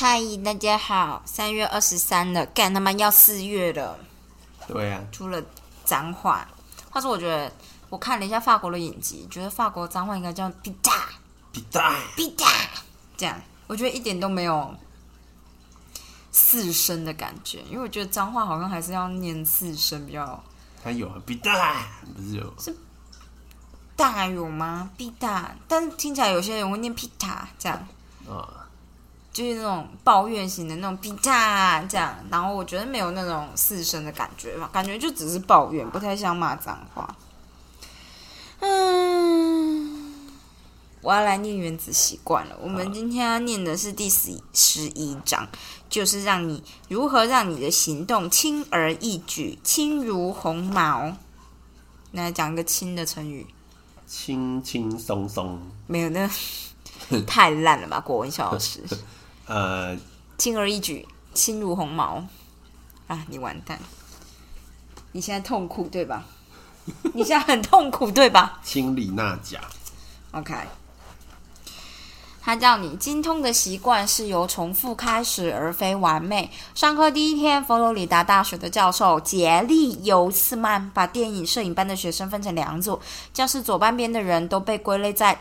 [0.00, 3.98] 嗨，大家好，三月二十三了，干他妈要四月了，
[4.68, 5.42] 对呀、出了
[5.84, 6.46] 脏话。
[6.88, 7.52] 话说，我觉得
[7.88, 10.94] 我看了一下法国的影集，觉得法国脏话应该叫 b i t a
[11.50, 12.70] 比大 b i t a
[13.16, 14.72] 这样，我觉得一点都没有
[16.30, 20.40] 四声的感觉，因为我觉得脏话好像还是要念四声比较
[20.80, 22.54] 它有比大，不是有。
[22.60, 22.72] 是
[23.96, 27.88] 大有吗？i t a 但是听起来有些人会念 pita 这样。
[28.30, 28.57] 啊、
[29.38, 37.16] 就是那种抱怨型的那种比价这样，然后我觉得没有那种四声的感觉嘛，感觉就只是抱怨，不太像骂脏话。
[38.58, 40.26] 嗯，
[41.02, 42.56] 我要来念原子习惯了。
[42.60, 45.46] 我们今天要念的是第十十一章，
[45.88, 51.16] 就是让你如何让你的行动轻而易举，轻如鸿毛。
[52.10, 53.46] 来讲一个“轻”的成语，
[54.04, 56.28] 轻轻松松，没有那
[57.24, 58.00] 太烂了吧？
[58.00, 58.82] 国文小老师。
[59.48, 59.96] 呃，
[60.36, 62.24] 轻而易举，轻如鸿毛
[63.06, 63.24] 啊！
[63.28, 63.78] 你完蛋，
[65.12, 66.24] 你现在痛苦对吧？
[67.14, 69.60] 你现在很痛苦对吧清理那甲
[70.32, 70.54] ，？OK，
[72.40, 76.50] 他叫你精通的习惯是由重复开始，而非完美。
[76.74, 83.00] 上课第一天，佛罗里达大学的教授杰利尤斯曼把电影摄影班的学生分成两组，
[83.34, 85.38] 教室左半边的人都被归类在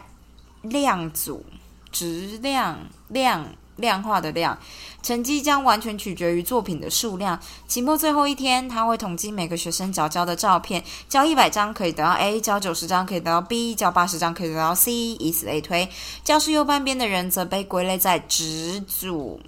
[0.61, 1.45] 量组，
[1.91, 2.77] 质量
[3.07, 3.45] 量
[3.77, 4.57] 量化的量。
[5.01, 7.39] 成绩将完全取决于作品的数量。
[7.67, 15.87] 期末最后一天，他会统计每个学生缴交的照片，交一百张可以得到 A，交九十张可以得到 B，交八十张可以得到 C，以此类推。
[16.25, 19.39] 教室右半边的人则被归类在直组、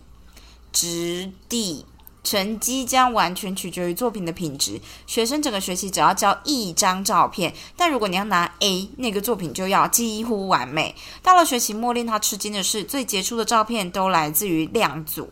[0.72, 1.86] 直地。
[2.24, 4.80] 成绩将完全取决于作品的品质。
[5.08, 10.96] 学生整个学期只要交一张照片，但如果你要拿 A，那个作品就要几乎完美。
[11.24, 15.32] 到了学期末，令他吃惊的是，最杰出的照片都来自于亮组。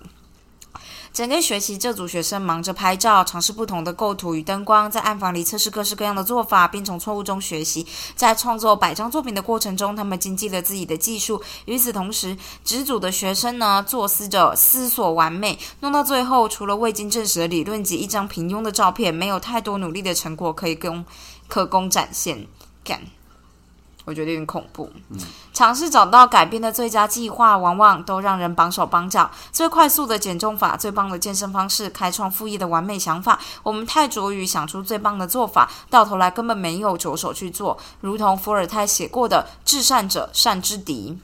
[1.17, 7.83] 整个学期，这组学生忙着拍照，尝试不同的构图与灯光，在暗房里测试各式各样的做法，并从错误中学习。
[8.15, 11.41] 在创作百张作品的过程中，他们精进了自己的技术。
[11.65, 21.03] 与此同时，直组的学生呢，作思着思索完美，弄到最后，除了未经证实的理论及一张平庸的照片，没有太多努力的成果可以供
[21.47, 22.45] 可供展现。
[22.83, 23.01] 干，
[24.07, 24.89] 我觉得有点恐怖。
[25.09, 25.17] 嗯
[25.53, 29.29] 尝试找到改变的最佳计划，往往都让人绑手绑脚。
[29.51, 33.39] 最快速的减重法，最棒的健身方式，开创副业的完美想法。
[33.63, 37.75] 我们太着于想出最棒的做法，到头来根本没有着手去做。
[38.01, 41.17] 如同伏尔泰写过的：“至善者善之敌。”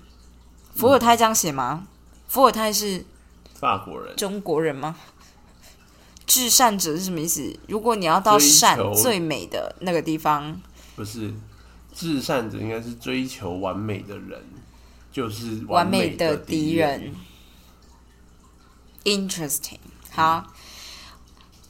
[0.75, 1.83] 伏尔泰这样写吗？
[2.27, 3.05] 伏尔泰是
[3.53, 4.95] 法国人中国人吗？
[6.25, 7.55] 至善者是什么意思？
[7.67, 10.59] 如果你要到善最美的那个地方，
[10.95, 11.31] 不是
[11.93, 14.41] 至善者，应该是追求完美的人，
[15.11, 17.13] 就是完美美的敌敌人。
[19.03, 19.77] Interesting，
[20.11, 20.51] 好。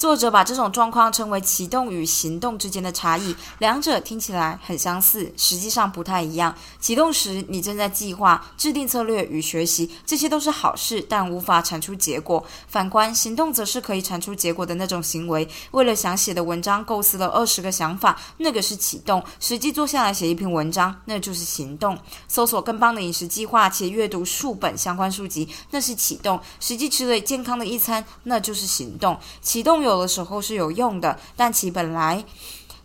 [0.03, 6.53] 作者把这种状况称为启动与行动之间的差异，两者听起来很相似，实际上不太一样。
[6.77, 12.43] 启动时，你正在计划、制定策略与学习，这些都是好事，但无法产出结果。
[12.67, 15.47] 反观行动，则是可以产出结果的那种行为。
[15.71, 21.97] 为了想写的文章，构思了二十个想法，那个是启动；实际坐下来写一篇文章，那就是行动。
[22.27, 29.17] 搜索更棒的饮食计划，且阅读数本相关书籍，那是启动；实际吃了健康的一餐，那就是行动。
[29.41, 32.23] 启动有有的时候是有用的，但其本来。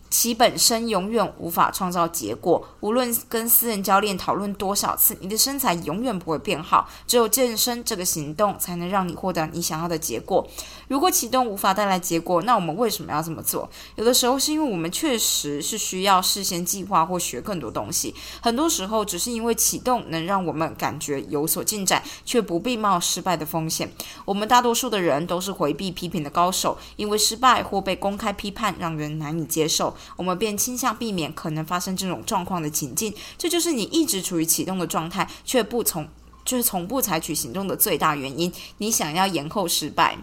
[0.09, 2.67] 其本身永远无法创造结果。
[2.79, 6.89] 无论跟私人教练讨论多少次，你的身材永远不会变好。
[7.07, 10.47] 只有健身这个行动，才能让你获得你想要的结果。
[10.87, 13.69] 如果启动无法带来结果，那我们为什么要这么做？
[13.95, 18.13] 有的时候是因为我们确实是需要事先计划或学更多东西。
[18.41, 23.91] 很多时候只是因为启动能让我们感觉有所进展，却不必冒失败的风险。
[24.25, 33.13] 我们大多数的人都是回避批评的高手，因为失败或被公开批判让人难以接受，我们便倾向避免可能发生这种状况的情境。
[33.37, 36.07] 这就是你一直处于启动的状态，却不从
[36.45, 38.51] 就是从不采取行动的最大原因。
[38.77, 40.17] 你想要延后失败，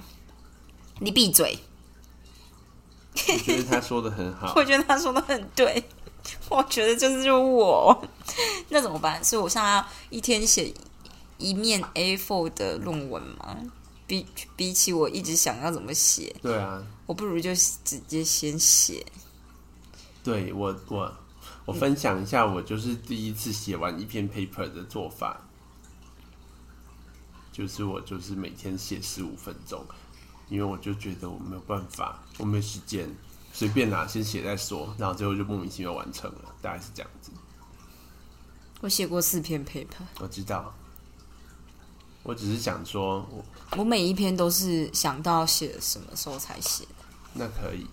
[1.01, 1.59] 你闭嘴。
[3.29, 5.83] 我觉得他说的很好我，觉得他说的很对，
[6.51, 8.07] 我觉得就是我。
[8.69, 9.25] 那怎么办？
[9.25, 10.73] 所以我现在要一天写
[11.39, 13.57] 一面 A4 的论文吗？
[14.07, 14.25] 比
[14.55, 19.05] 比起我一直想要怎么写，对啊，我不如就直接先写。
[20.27, 21.17] 对我我
[21.65, 25.41] 我分享一下，我就是第一次写完一篇 paper 的做法，
[27.53, 29.87] 就是我就是每天写十五分钟，
[30.49, 33.09] 因为我就觉得我没有办法，我没有时间，
[33.53, 37.31] 随便拿先写再说，然后最后就莫名其妙完成了，大概是这样子。
[38.81, 40.75] 我写过四篇 paper，我知道，
[42.25, 43.45] 我只是想说，我
[43.77, 47.87] 我每一篇都是想到写什么时候才写的，那可以，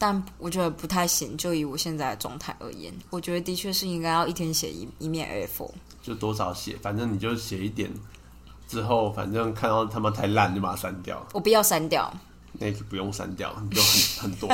[0.00, 1.36] 但我觉得不太行。
[1.36, 5.70] 就以我现在的状态而言，我觉得的确是应该要一天写一一面 A4。
[6.02, 7.90] 就多少写，反正你就写一点，
[8.66, 12.10] 之后反正看到他妈太烂就把它删掉，我不要删掉。
[12.54, 14.48] 那就不用删掉，你就很很多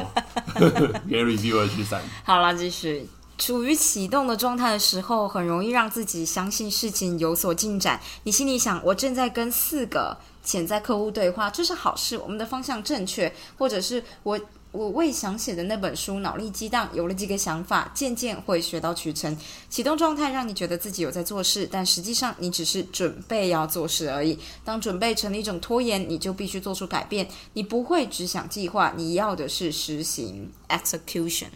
[1.08, 2.02] 给 reviewer 去删。
[2.24, 3.08] 好啦，继续。
[3.38, 8.00] 处于启动的状态的时候，很容易让自己相信事情有所进展。
[8.22, 14.40] 你心里想：“我正在跟四个潜在客户对话，这是好事，我们的方向正确。”或者是我
[14.76, 19.34] 我为想写的那本书脑力激荡，有了几个想法，渐渐会学到渠成。
[19.70, 24.38] 启动状态让你觉得自己有在做事，但实际上你只是准备要做事而已。
[24.66, 27.26] 当准备成了一种拖延，你就必须做出改变。
[27.54, 31.46] 你不会只想计划，你要的是实行 （execution）。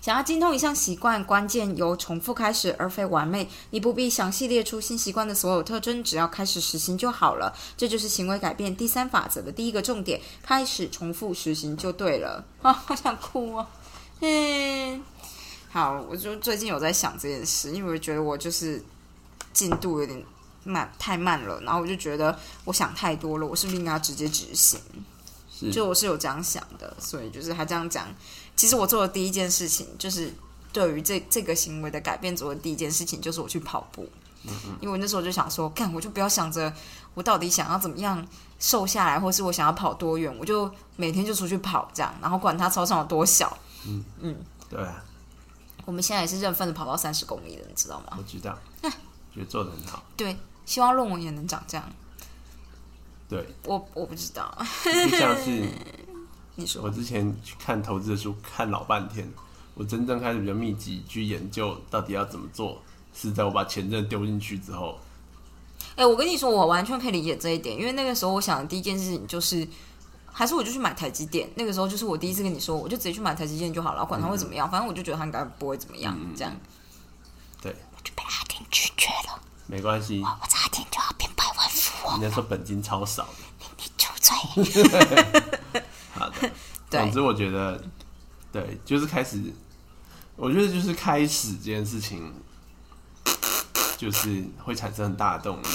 [0.00, 3.48] 想要精通一项习惯，关键由重复开始，而非完美。
[3.70, 7.52] 你不必详细列出新习惯的所有特征，只要开始实行就好了。
[7.76, 12.44] 这就是行为改变第三法则的第一个重点：开始重复实行就对了。
[12.62, 13.68] 啊， 好想哭啊！
[14.20, 15.02] 嗯，
[15.70, 18.82] 好，我就最近有在想这件事，因为我觉得我就是
[19.52, 20.24] 进度有点
[20.64, 21.60] 慢，太慢了。
[21.62, 24.80] 然后我就觉得我想太多了，我是不是应该直接执行？
[25.66, 28.06] 是就我是有这样想的，所以就是他这样讲。
[28.56, 30.32] 其实我做的第一件事情，就是
[30.72, 34.08] 对于这这个行为的改变做的第一件事情，就是我去跑步。
[34.80, 36.72] 因为我那时候就想说，干我就不要想着
[37.12, 38.26] 我到底想要怎么样
[38.58, 43.58] 瘦下来，或是我想要跑多远，我就每天就出去跑这样，然后管它操场有多小。
[43.86, 44.36] 嗯嗯，
[44.70, 45.04] 对啊，
[45.84, 48.16] 我们现在也是认份的跑到三十公里了，你知道吗？
[48.16, 48.56] 我知道，
[49.34, 50.02] 觉得做的很好。
[50.16, 51.92] 对，希望论文也能长这样。
[53.28, 55.68] 对，我我不知道，就像是
[56.56, 56.82] 你说。
[56.82, 59.30] 我之前去看投资的书，看老半天，
[59.74, 62.80] 我真正开始比较密集去研究到底要怎么做，
[63.14, 64.98] 是在我把钱真的丢进去之后。
[65.94, 69.66] 哎、我跟你说，我完全可以理解这一点，因为那个时候我想的第一件事情就是，
[70.32, 71.50] 还是我就去买台积电。
[71.56, 76.56] 那个时候就是我第一次跟你说，我就直接去买台积电就好了，管它会怎么样，反正我就觉得它应该不会怎么样，这样。
[77.60, 81.07] 对，我就被阿婷拒绝了，没关系，我差点就要
[82.16, 83.30] 变百万富翁，你那时候本金超少的。
[83.76, 85.82] 你住嘴！
[86.14, 86.34] 好的，
[86.90, 87.00] 对。
[87.00, 87.82] 总之我觉得，
[88.52, 89.40] 对，就是开始，
[90.36, 92.32] 我觉得就是开始这件事情，
[93.96, 95.66] 就是会产生很大的动力，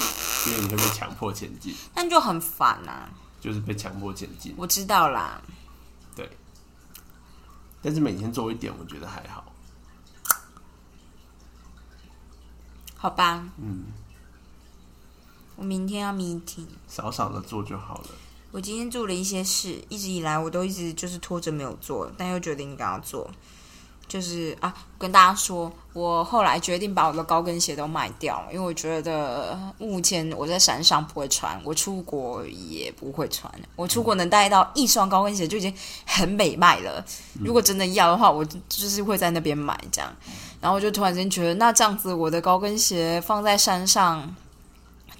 [0.46, 3.08] 因为你会被强迫前进，但就很烦呐、
[3.40, 4.54] 就是被强迫前进。
[4.56, 5.40] 我知道啦，
[6.16, 6.28] 对，
[7.82, 9.44] 但是每天做一点，我觉得还好。
[12.96, 13.84] 好吧，嗯，
[15.56, 16.66] 我明天要 meeting。
[16.88, 18.08] 少少的做就好了。
[18.52, 23.30] 我今天做了一些事，一直以来我都一直就是拖着没有做，但又决定应该要做。
[24.06, 33.50] 就是啊，跟大家说，我后来决定把我的高跟鞋都卖掉，因为我觉得目前我在山上不会穿，我出国也不会穿。
[33.74, 35.74] 我出国能带到一双高跟鞋就已经
[36.04, 37.02] 很美卖了。
[37.42, 40.14] 如果真的要的话，我就就是会在那边买这样。
[40.60, 44.36] 然后我就突然间觉得，那这样子我的高跟鞋放在山上，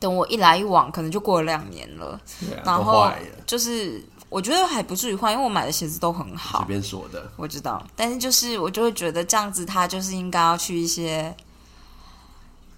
[0.04, 2.20] 等我一来一往，可能就过了两年了。
[2.38, 3.10] 对啊，然后，
[3.46, 7.32] 就是我觉得还不至于坏，因为我买的鞋子都很好随好，便说的。
[7.36, 7.82] 我知道。
[7.96, 11.34] 但是就是我就会觉得这样子，他就是应该要去一些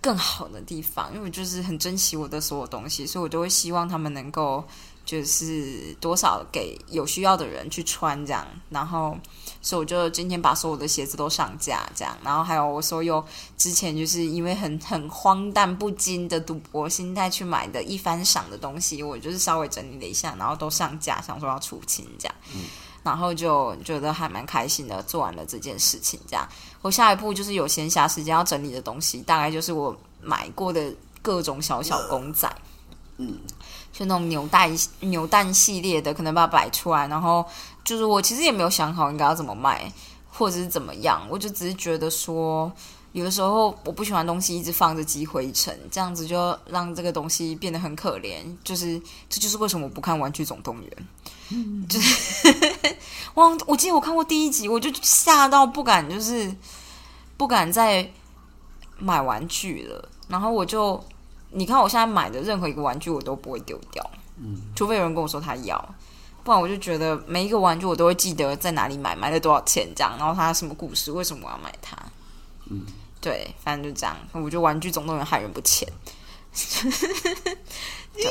[0.01, 4.63] 更好的地方，因为我就是很珍惜我的所有东西，所以我就会希望他们能够
[5.07, 8.47] 就是多少给有需要的人去穿这样。
[8.69, 9.17] 然后，
[9.63, 13.25] 所以我就今天把所有的鞋子都上架这样，然后还有我所有
[13.57, 22.35] 之前就是因为很很荒诞不经的赌博心态去买的一番赏的东西，我就是稍微整理了一下，然后都上架，想说要出清这样。
[23.03, 26.45] 然后就觉得还蛮开心的，做完了这件事情，这样
[26.83, 32.63] 我下一步就是有闲暇时间要整理的东西，大概就是我买过的各种小小公仔，嗯，
[33.19, 33.39] 嗯
[33.93, 34.71] 就那种扭蛋
[35.01, 37.45] 扭蛋系列的，可能把它摆出来，然后
[37.85, 39.91] 就是我其实也没有想好应该要怎么卖，
[40.31, 42.71] 或者是怎么样，我就只是觉得说。
[43.13, 48.43] 有的时候我不喜欢东西一直放着积灰尘，这样子就让这个东西变得很可怜。
[48.63, 50.91] 就是这就是为什么我不看《玩具总动员》，
[51.49, 52.55] 嗯就是
[53.33, 56.55] 我我记得我看过第一集，我就吓到不敢，就是
[57.39, 58.07] 不敢再
[58.99, 60.07] 买玩具了。
[60.29, 61.03] 然后我就
[61.51, 64.05] 你看我现在买的任何一个玩具我都不会丢掉，
[64.39, 65.95] 嗯，除非有人跟我说他要，
[66.45, 71.97] 不然我就觉得每一个玩具我都会记得在哪里买，买了多少钱这样，然后它什么故事，为什么我要买它。
[72.69, 72.85] 嗯，
[73.21, 74.17] 对，反正就这样。
[74.33, 75.89] 我觉得《玩具总动员》害人不浅。
[78.17, 78.23] 你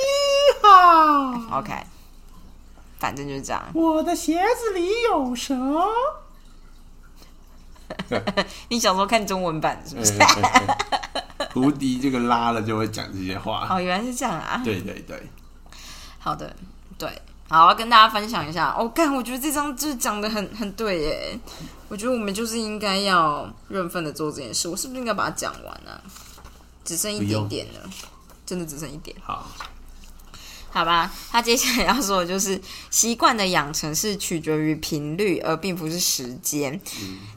[0.61, 1.71] 好，OK，
[2.99, 3.63] 反正就是这样。
[3.73, 5.55] 我的鞋子里有蛇。
[8.69, 10.13] 你小时候看中文版是不是？
[11.55, 13.67] 嗯胡迪这个拉了就会讲这些话。
[13.69, 14.61] 哦，原来是这样啊。
[14.63, 15.29] 对对对，
[16.19, 16.55] 好的，
[16.97, 17.09] 对，
[17.47, 18.75] 好，我要跟大家分享一下。
[18.77, 21.39] 哦，看，我觉得这张就是讲的很很对耶。
[21.87, 24.67] 我觉得我们就是应该要认份的做这件事。
[24.67, 25.91] 我是不是应该把它讲完呢、
[26.83, 27.89] 只剩一点点了，
[28.45, 29.15] 真的只剩一点。
[29.23, 29.47] 好，
[30.75, 32.59] 好吧，他接下来要说的就是
[32.91, 36.77] 习惯的养成是取决于频率，而并不是时间。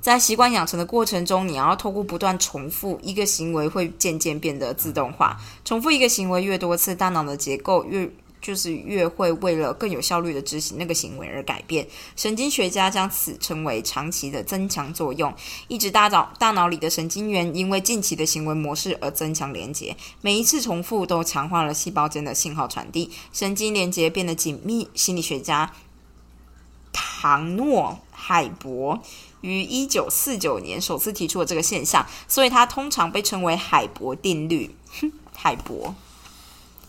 [0.01, 5.39] 在习惯养成的过程中，你要透过不断重复一个行为，会渐渐变得自动化。
[5.65, 11.87] 重复一个行为越多次，大脑的结构越就是越会为了更有效率的执行那个行为而改变。
[12.17, 15.35] 神经学家将此称为长期的增强作用。
[15.69, 24.89] 一直大脑大脑里的神经元因为近期的行为模式而增强连接，每一次重复都强化了细胞间的信号传递，神经连接变得紧密。
[24.95, 25.73] 心理学家
[26.93, 29.01] 唐诺海博
[29.41, 34.75] 于一九四九年首次提出了这个现象，所以它通常被称为海博定律。
[35.01, 35.95] 哼 海博，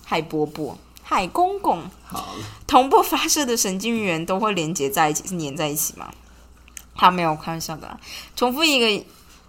[0.03, 0.77] 海伯伯，
[1.09, 1.89] 海公公。
[2.05, 2.35] 好，
[2.67, 6.13] 同步发射的神经元都会连接在一起，是粘在一起吗？
[6.95, 7.99] 他没有开玩笑的啊、
[8.35, 9.03] 重复一个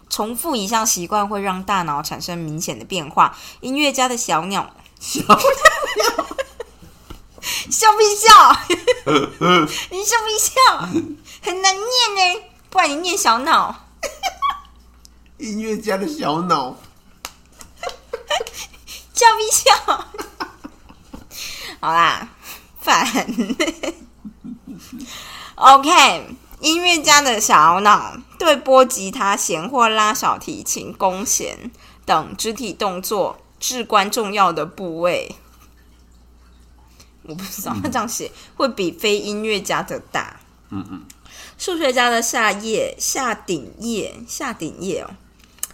[0.08, 3.36] 重复一项习惯会让大脑产生明显的变化。
[3.60, 5.20] 音乐家的小鸟笑
[7.68, 8.56] 笑不笑？
[9.90, 10.88] 你笑不笑？
[11.42, 13.84] 很难念呢，不然你念小脑。
[15.36, 16.74] 音乐家的小脑，
[19.12, 20.06] 笑不笑？
[21.80, 22.28] 好啦，
[22.78, 23.06] 烦。
[25.56, 26.26] OK，
[26.60, 31.70] 音乐家的小脑对拨吉他弦或拉小提琴弓弦
[32.04, 35.34] 等肢体动作至关重要的部位，
[37.22, 40.38] 我不知道他这样写会比非音乐家的大。
[40.70, 41.02] 嗯嗯，
[41.58, 45.10] 数学家的下叶、下顶叶、下顶叶哦，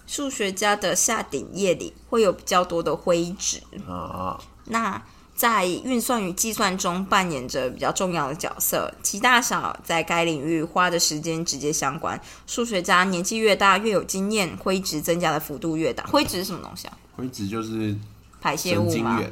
[0.07, 3.63] 数学家的下顶叶里会有比较多的灰质。
[3.89, 5.01] 啊，那
[5.37, 12.19] 在运算与计算中扮演着比较重要的角色，其大小在该领域花的时间直接相关。
[12.47, 16.05] 数学家年纪越大越有经验，灰值增加的幅度越大。
[16.05, 16.97] 灰值是什么东西啊？
[17.15, 17.95] 灰值就是
[18.41, 19.23] 排泄物吗？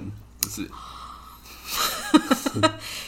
[0.40, 0.68] 不是？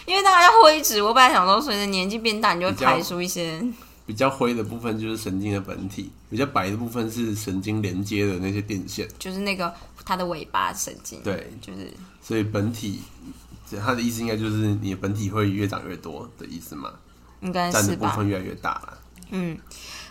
[0.06, 3.62] 因为大家叫灰值，我本来想说，随着年纪变大，你就会排出一些
[4.06, 9.06] 比较灰的部分就是神经的本体，比较白的部分是神经连接的那些电线。
[9.18, 9.72] 就是那个
[10.06, 13.00] 它的尾巴神经，对，就是所以本体，
[13.84, 16.92] 它的意思应该就是你的本体会越长越多的意思嘛，
[17.40, 18.06] 应该占是吧？
[18.06, 18.98] 的部分越来越大了。
[19.30, 19.58] 嗯，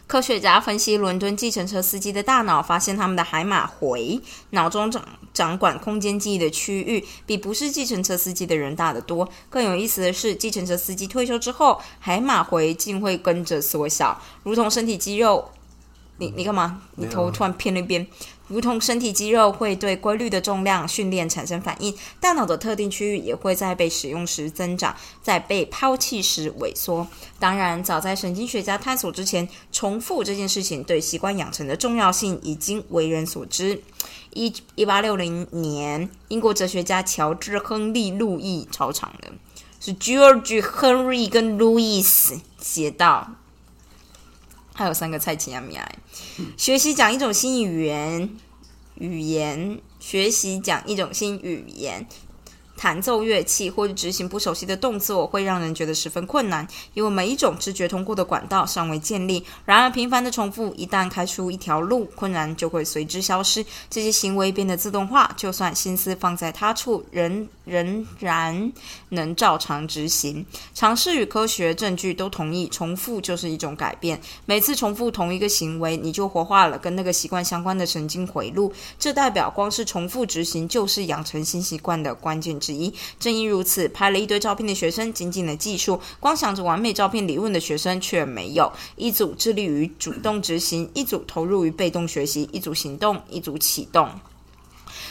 [0.06, 5.02] 科学家分析伦敦计程车司机的大脑，发现他们的海马回脑中掌
[5.34, 9.32] 掌管空间记忆的区域，比不是计程车司机的人大得多。
[9.50, 15.50] 更有意思的是，计程车司机退休之后，海马回竟会跟着缩小，如同身体肌肉。
[16.18, 16.82] 你你干嘛？
[16.96, 18.06] 你头突然偏了一边。
[18.48, 27.08] 如同身体肌肉会对规律的重量训练产生反应，大脑的特定区域也会在被使用时增长，在被抛弃时萎缩。
[27.40, 33.82] 当然，早在神经学家探索之前，重复这件事情对习惯养成的重要性已经为人所知。
[34.34, 39.32] 一一八六零年，英国哲学家乔治·亨利·路易超长的，
[39.80, 43.32] 是 George Henry 跟 Louis 写到，
[44.76, 45.90] 还有三个蔡奇亚米亚。
[46.58, 48.30] 学习讲一种新语言，
[48.96, 52.06] 语言学习讲一种新语言。
[52.78, 59.46] 弹奏乐器或者执行不熟悉的动作，会让人觉得十分困难，因为每一种知觉通过的管道尚未建立。
[59.64, 63.66] 然而，频繁的重复一旦开出一条路，困难就会随之消失。
[63.90, 68.72] 这些行为变得自动化，就算心思放在他处，仍仍然
[69.10, 70.46] 能照常执行。
[70.74, 74.20] 尝试与科学证据都同意，重复就是一种改变。
[74.46, 78.72] 每次重复同一个行为，你就活化了跟那个习惯相关的神经回路。
[78.98, 82.94] 这代表光是重复执行就是养成新习惯的关键之一。
[83.20, 88.72] 正因如此，拍了一堆照片的学生精进了技术，光想着完美照片理论的学生却没有。
[88.96, 94.10] 一组致力于主动执行，一组投入于被动学习，一组行动，一组启动。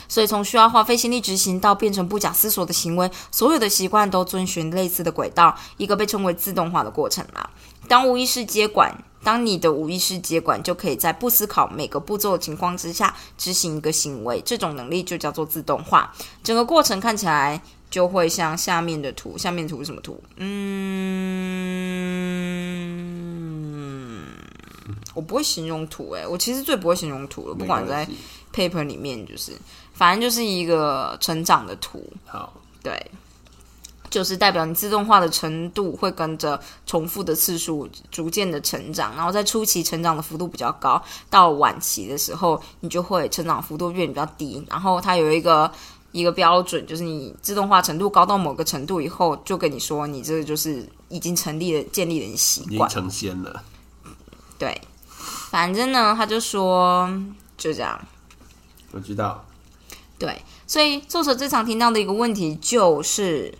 [0.09, 7.51] 所以，从需要花费心力执行到变成不假思索的行为，所有的习惯都遵循类似的轨道，一个被称为自动化的过程啦。
[7.89, 16.13] 当无意识接管，当你的无意识接管就可以在不思考每个步骤的情况之下执行一个行为，这种能力就叫做自动化。
[16.43, 20.23] 整个过程看起来就会像下面的图，下面图是什么图？
[20.37, 20.47] 嗯，
[25.15, 28.09] 我不会形容图、欸，我其实最不会形容图了，不管在
[28.55, 29.53] paper 里面，就是
[29.93, 33.11] 反正就是一个成长的图，好，对。
[34.11, 44.65] 就是代表你自动化的程度会跟着重复的次数逐渐的成长，然后在初期成长的幅度比较高，到晚期的时候你就会成长幅度变比较低。
[44.71, 45.69] 然后它有一个
[46.13, 53.65] 一个标准，就是你自动化程度高到某个程度以后，就跟你说你这个就是已经成立了建立了你习惯，已经成仙了。
[54.57, 54.81] 对，
[55.51, 57.13] 反正呢，他就说
[57.59, 58.01] 就这样。
[58.95, 59.45] 我知道，
[60.17, 63.53] 对，所以作者最常听到的一个问题就是。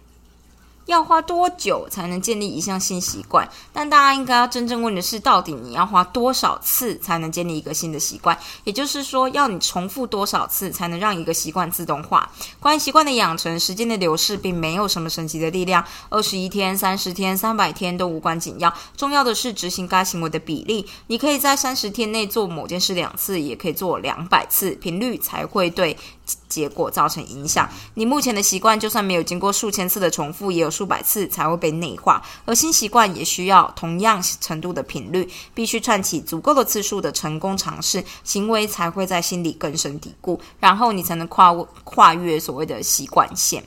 [0.87, 3.49] 要花多久才能建立一项新习惯？
[3.73, 8.39] 但大家应该要真正问的是，到底你要花多少次才能建立一个新的习惯？
[8.65, 12.31] 也就是说，要你重复多少次才能让一个习惯自动化？
[12.61, 20.87] 关于习惯的养成，时间的流逝并没有什么神奇的力量，二十一天、三十天、三百天都无关紧要，重要的是执行该行为的比例。
[21.07, 25.97] 你可以在三十天内做某件事两次，也可以做两百次，频率才会对。
[26.49, 27.69] 结果造成影响。
[27.95, 32.23] 你目前的习惯，就算没有经过数千次的重复，也有数百次才会被内化。
[32.45, 41.53] 而新习惯也需要同样程度的频率，必须串起足够的次数的成功尝试，行为才会在心里根深蒂固，然后你才能跨
[41.85, 43.65] 跨越所谓的习惯线。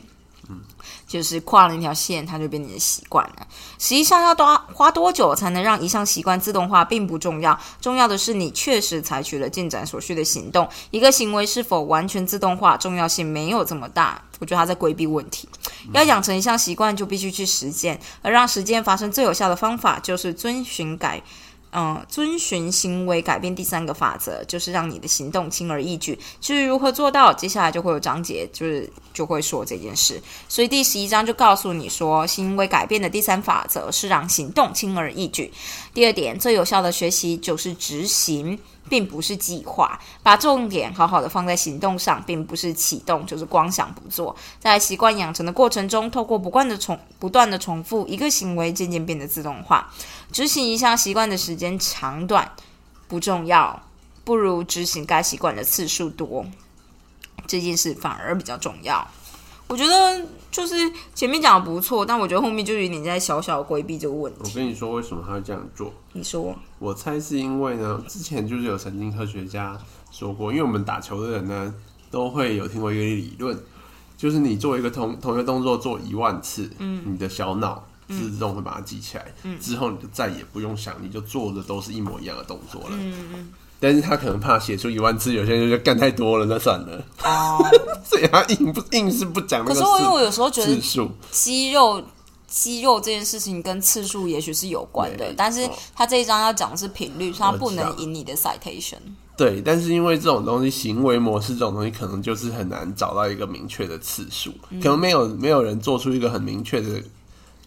[1.08, 3.48] 就是跨了那条线，它就变成习惯了。
[3.80, 10.68] 实际上要多花多久才能让一项习惯自动化，并不重要，重要的是你确实采取了进展所需的行动。
[10.92, 14.22] 一个行为是否完全自动化，重要性没有这么大。
[14.40, 15.50] 我觉得他在规避问题。
[15.94, 21.24] 要养成一项习惯，就必须去实践，而让实践发生最有效的方法，就是遵循改。
[21.72, 26.18] 嗯，遵循行为改变第三个法则，就是让你的行动轻而易举。
[26.40, 30.22] 至于如何做到，接下来就会有章节，就是就会说这件事。
[30.48, 35.52] 所以第十一章就告诉你说，行为改变的第三法则是让行动轻而易举。
[35.98, 38.60] 第二点，最有效的学习就是执行。
[38.90, 44.34] 并不是计划，把重点好好的放在行动上，并不是启动，就是光想不做。
[44.62, 49.92] 在习惯养成的过程中，透过不断的重、不断的重复，一个行为渐渐变得自动化。
[50.32, 52.50] 执行一项习惯的时间长短
[53.10, 53.84] 不重要，
[54.24, 56.46] 不如执行该习惯的次数多，
[57.46, 59.06] 这件事反而比较重要。
[59.68, 60.76] 我觉得就是
[61.14, 64.40] 前面讲的不错，但我觉得后面就有点在小小规避这个问题。
[64.44, 65.94] 我跟你说，为什么他会这样做？
[66.14, 69.78] 你说，我猜是因为呢，之前就是有神经科学家
[70.10, 71.74] 说过，因为我们打球的人呢，
[72.10, 73.58] 都会有听过一个理论，
[74.18, 83.54] 就是你做一个同同一个动作做一万次，嗯，你的小脑自动会把它记起来，嗯，之后你就再也不用想，你就做的都是一模一样的动作了，嗯嗯。
[83.80, 87.06] 但是他可能怕写出一万字，有些人就干太多了，那算了。
[87.24, 87.64] 哦，
[88.04, 89.64] 所以他硬不硬是不讲。
[89.64, 90.76] 可是我因为我有时候觉得
[91.30, 92.04] 肌肉
[92.48, 98.98] 肌肉这件事情跟次数也许是有关的，但是他这一章要讲的是频率，他不能引你的 citation。
[99.38, 107.00] 对，但是因为这种东西，行为模式这种东西，可能就是很难找到一个明确的次数，可能没有没有人做出一个很明确的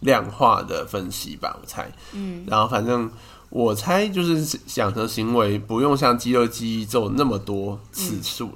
[0.01, 1.89] 量化的分析吧，我猜。
[2.11, 3.09] 嗯，然后反正。
[3.51, 8.49] 我猜就是想成行为不用像肌肉记忆做那么多次数，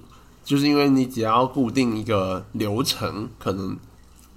[0.43, 3.77] 就是因为你只要固定一个流程，可能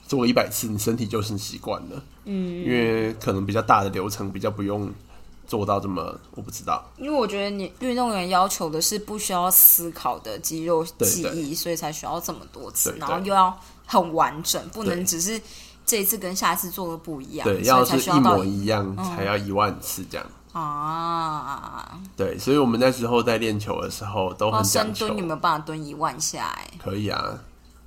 [0.04, 2.02] 做一百次，你身体就是习惯了。
[2.24, 4.92] 嗯，因为可能比较大的流程比较不用
[5.46, 6.84] 做到这么，我不知道。
[6.96, 15.40] 因为我觉得你运动员要求的是不需要思考的肌肉记忆，所以才需要这么多次，然后又要很完整，不能只是
[15.86, 17.46] 这一次跟下一次做的不一样。
[17.46, 20.26] 对，要是一模一样才要一万次这样。
[20.60, 25.06] 啊，对，所以我们那时候在练球的时候都很讲究。
[25.06, 26.46] 深蹲有没有办法蹲一万下？
[26.58, 27.38] 哎，可以啊。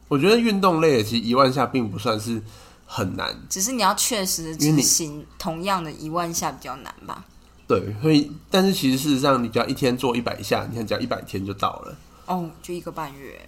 [0.07, 2.41] 我觉得运动类其实一万下并不算是
[2.86, 7.23] 很难，只是你要确实的执行同样的一万下比较难吧。
[7.67, 11.95] 对，所以但是其实事实上，你只要一天做一百下，你看只要一百天就到了。
[12.25, 13.39] 哦，就一个半月。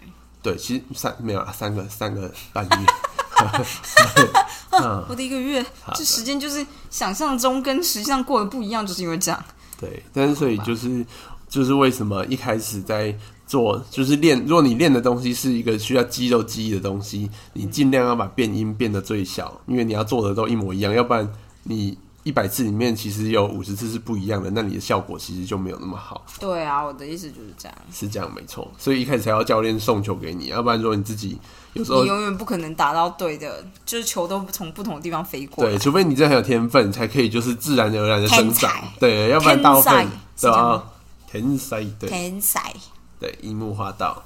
[0.42, 2.86] 对，其实三没有啊，三个三个半月。
[5.10, 9.44] 我的一个月，这时间就是想象中跟实际上过得不一样，就是因为这样。
[9.80, 11.06] 对，但是所以就是
[11.48, 21.30] 就是为什么一开始在做就是练，如果你练的东西是一个需要肌肉记忆的东西，你尽量要把变音变得最小，因为你要做的都一模一样，要不然
[21.64, 21.98] 你。
[22.24, 26.26] 一百次里面其实有五十次是不一样的，那你的效果其实就没有那么好。
[26.40, 27.78] 对啊，我的意思就是这样。
[27.92, 28.72] 是这样，没错。
[28.78, 31.38] 所以一开始才要教练送球给你，要不然如果你自己
[31.74, 35.66] 有时候你永远不可能打到对的，就是球都从不同的地方飞过。
[35.66, 38.72] 对，除非你真的很有天分，才可以就是自然而然的生长。
[39.00, 40.08] 对，要不然大部分
[40.40, 40.84] 对啊，
[41.30, 42.74] 天才对天才
[43.20, 44.24] 对樱木花道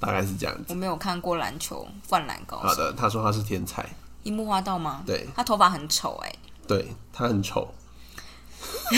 [0.00, 0.64] 大概是这样子。
[0.68, 2.68] 我没有看过篮球灌篮高手。
[2.68, 3.86] 好的，他说他是天才。
[4.24, 5.02] 樱木花道吗？
[5.06, 6.32] 对，他头发很丑哎。
[6.66, 7.72] 对他很丑，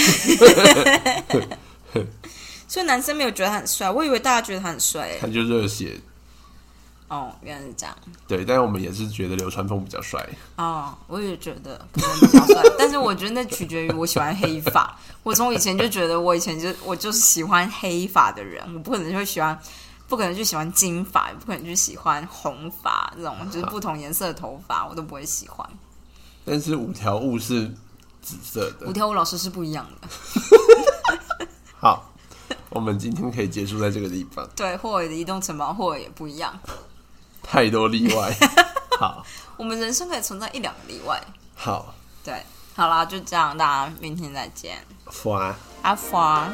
[2.68, 3.90] 所以男生没有觉得他很帅。
[3.90, 5.16] 我以为大家觉得他很帅。
[5.20, 5.98] 他就热血，
[7.08, 7.96] 哦，原来是这样。
[8.28, 10.24] 对，但是我们也是觉得流川枫比较帅。
[10.56, 12.08] 哦，我也觉得比较
[12.46, 14.96] 帅， 但是我觉得那取决于我喜欢黑发。
[15.22, 19.58] 我从以前就觉得，我以前就我就是喜欢黑发的人，我不可能就会喜欢，
[20.08, 25.68] 不可能去喜欢金发，也不可能去喜欢红发这种，就是不同颜色的头发，我都不会喜欢。
[26.46, 27.70] 但是五条悟是
[28.22, 28.92] 紫色的五。
[28.92, 30.08] 条悟老师是不一样的，
[31.78, 32.12] 好，
[32.70, 36.58] 我们今天可以结束在这个地方，对，霍尔的移动城堡，霍尔也不一样。
[37.42, 38.32] 太多例外。
[38.98, 39.24] 好，
[39.58, 41.20] 我们人生可以存在一两个例外。
[41.54, 42.42] 好，对，
[42.74, 45.54] 好啦，就这样，大家明天再见，花。
[45.82, 46.48] 阿华。